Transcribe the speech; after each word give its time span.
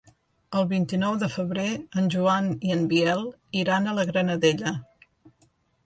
El 0.59 0.63
vint-i-nou 0.71 1.17
de 1.23 1.29
febrer 1.33 1.67
en 2.03 2.09
Joan 2.17 2.49
i 2.71 2.75
en 2.79 2.83
Biel 2.95 3.25
iran 3.65 3.87
a 3.93 3.97
la 4.01 4.11
Granadella. 4.13 4.79